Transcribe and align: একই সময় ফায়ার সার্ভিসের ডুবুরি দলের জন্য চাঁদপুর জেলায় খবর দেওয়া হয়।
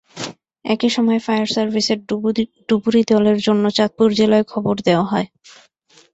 একই 0.65 0.89
সময় 0.89 1.19
ফায়ার 1.19 1.47
সার্ভিসের 1.47 1.99
ডুবুরি 2.69 3.01
দলের 3.11 3.37
জন্য 3.45 3.63
চাঁদপুর 3.77 4.09
জেলায় 4.19 4.45
খবর 4.51 4.75
দেওয়া 4.87 5.05
হয়। 5.05 5.27